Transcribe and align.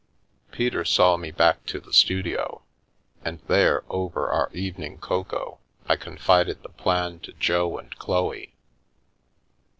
Peter 0.51 0.83
saw 0.83 1.15
me 1.15 1.29
back 1.29 1.63
to 1.63 1.79
the 1.79 1.93
studio, 1.93 2.63
and 3.23 3.39
there 3.41 3.83
over 3.87 4.31
our 4.31 4.49
evening 4.51 4.97
cocoa, 4.97 5.59
I 5.87 5.95
confided 5.95 6.63
the 6.63 6.69
plan 6.69 7.19
to 7.19 7.33
Jo 7.33 7.77
and 7.77 7.95
Chloe. 7.99 8.55